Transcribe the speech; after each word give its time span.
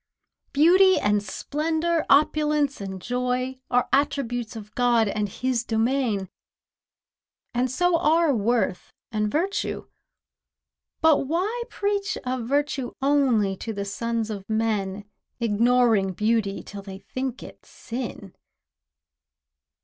Beauty 0.51 0.97
and 0.99 1.21
splendour, 1.21 2.07
opulence 2.09 2.81
and 2.81 2.99
joy, 2.99 3.59
Are 3.69 3.87
attributes 3.93 4.55
of 4.55 4.73
God 4.73 5.07
and 5.07 5.29
His 5.29 5.63
domain, 5.63 6.27
And 7.53 7.69
so 7.69 7.99
are 7.99 8.33
worth 8.33 8.91
and 9.11 9.31
virtue. 9.31 9.89
But 11.01 11.27
why 11.27 11.61
preach 11.69 12.17
Of 12.25 12.47
virtue 12.47 12.93
only 12.99 13.55
to 13.57 13.73
the 13.73 13.85
sons 13.85 14.31
of 14.31 14.49
men, 14.49 15.05
Ignoring 15.39 16.13
beauty, 16.13 16.63
till 16.63 16.81
they 16.81 16.97
think 16.97 17.43
it 17.43 17.63
sin? 17.63 18.33